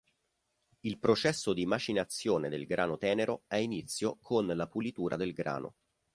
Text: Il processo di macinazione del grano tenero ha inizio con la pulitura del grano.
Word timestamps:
Il 0.79 0.97
processo 0.97 1.53
di 1.53 1.67
macinazione 1.67 2.49
del 2.49 2.65
grano 2.65 2.97
tenero 2.97 3.43
ha 3.49 3.57
inizio 3.59 4.17
con 4.19 4.47
la 4.47 4.65
pulitura 4.65 5.15
del 5.15 5.31
grano. 5.31 5.75